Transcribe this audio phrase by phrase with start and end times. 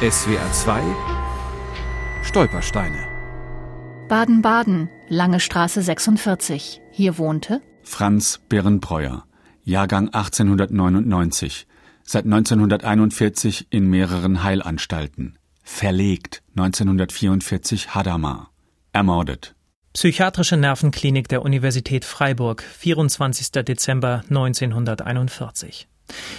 [0.00, 0.80] SWR 2
[2.22, 3.08] Stolpersteine.
[4.06, 6.80] Baden-Baden, Lange Straße 46.
[6.92, 9.24] Hier wohnte Franz Birnbreuer,
[9.64, 11.66] Jahrgang 1899,
[12.04, 15.36] seit 1941 in mehreren Heilanstalten.
[15.64, 18.52] Verlegt 1944 Hadamar.
[18.92, 19.56] Ermordet.
[19.94, 23.50] Psychiatrische Nervenklinik der Universität Freiburg, 24.
[23.64, 25.88] Dezember 1941.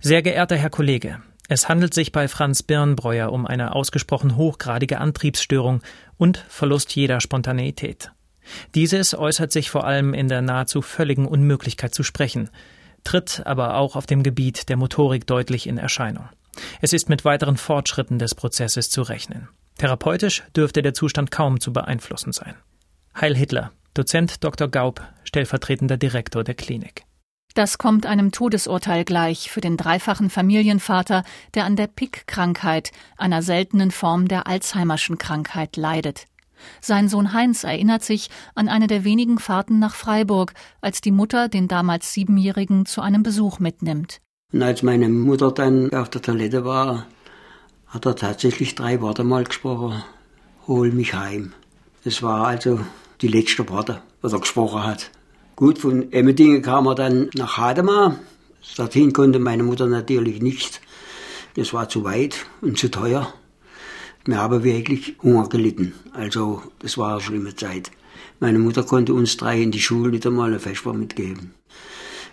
[0.00, 1.20] Sehr geehrter Herr Kollege,
[1.52, 5.82] es handelt sich bei Franz Birnbreuer um eine ausgesprochen hochgradige Antriebsstörung
[6.16, 8.12] und Verlust jeder Spontaneität.
[8.76, 12.50] Dieses äußert sich vor allem in der nahezu völligen Unmöglichkeit zu sprechen,
[13.02, 16.28] tritt aber auch auf dem Gebiet der Motorik deutlich in Erscheinung.
[16.82, 19.48] Es ist mit weiteren Fortschritten des Prozesses zu rechnen.
[19.76, 22.54] Therapeutisch dürfte der Zustand kaum zu beeinflussen sein.
[23.20, 24.68] Heil Hitler, Dozent Dr.
[24.68, 27.06] Gaub, stellvertretender Direktor der Klinik.
[27.54, 33.90] Das kommt einem Todesurteil gleich für den dreifachen Familienvater, der an der Pick-Krankheit, einer seltenen
[33.90, 36.26] Form der Alzheimerschen Krankheit, leidet.
[36.80, 41.48] Sein Sohn Heinz erinnert sich an eine der wenigen Fahrten nach Freiburg, als die Mutter
[41.48, 44.20] den damals Siebenjährigen zu einem Besuch mitnimmt.
[44.52, 47.06] Und als meine Mutter dann auf der Toilette war,
[47.86, 50.02] hat er tatsächlich drei Worte mal gesprochen.
[50.66, 51.52] Hol mich heim.
[52.04, 52.80] Das war also
[53.20, 55.10] die letzte Worte, was er gesprochen hat.
[55.60, 58.18] Gut, von Emmendingen kam er dann nach Hademar.
[58.78, 60.80] Dorthin konnte meine Mutter natürlich nicht.
[61.54, 63.30] Das war zu weit und zu teuer.
[64.24, 65.92] Wir haben wirklich Hunger gelitten.
[66.14, 67.90] Also, das war eine schlimme Zeit.
[68.38, 71.52] Meine Mutter konnte uns drei in die Schule nicht einmal eine Vesper mitgeben.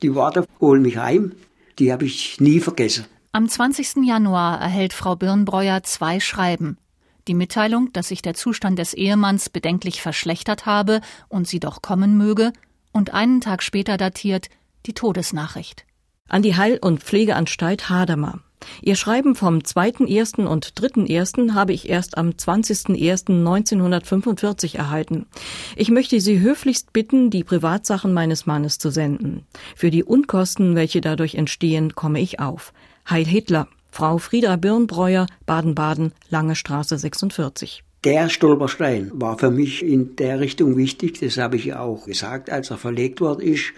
[0.00, 1.32] Die Worte, hol mich heim,
[1.78, 3.04] die habe ich nie vergessen.
[3.32, 3.96] Am 20.
[4.02, 6.78] Januar erhält Frau Birnbreuer zwei Schreiben.
[7.28, 12.16] Die Mitteilung, dass sich der Zustand des Ehemanns bedenklich verschlechtert habe und sie doch kommen
[12.16, 12.54] möge,
[12.92, 14.48] und einen Tag später datiert
[14.86, 15.84] die Todesnachricht.
[16.28, 18.40] An die Heil- und Pflegeanstalt Hadamar.
[18.82, 20.46] Ihr Schreiben vom 2.1.
[20.46, 21.54] und 3.1.
[21.54, 25.24] habe ich erst am 20.01.1945 erhalten.
[25.76, 29.46] Ich möchte Sie höflichst bitten, die Privatsachen meines Mannes zu senden.
[29.74, 32.74] Für die Unkosten, welche dadurch entstehen, komme ich auf.
[33.08, 37.82] Heil Hitler, Frau Frieda Birnbreuer, Baden-Baden, Lange Straße 46.
[38.02, 42.70] Der Stolperstein war für mich in der Richtung wichtig, das habe ich auch gesagt, als
[42.70, 43.74] er verlegt worden ist.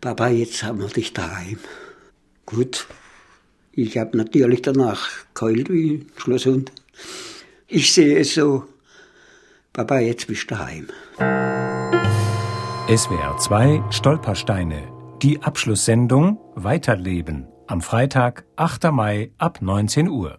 [0.00, 1.58] Papa, jetzt haben wir dich daheim.
[2.46, 2.86] Gut,
[3.72, 6.70] ich habe natürlich danach geheult wie ein Schlosshund.
[7.66, 8.62] Ich sehe es so,
[9.72, 10.86] Papa, jetzt bist du daheim.
[12.88, 14.84] SWR 2 Stolpersteine.
[15.20, 17.48] Die Abschlusssendung Weiterleben.
[17.66, 18.92] Am Freitag, 8.
[18.92, 20.36] Mai ab 19 Uhr.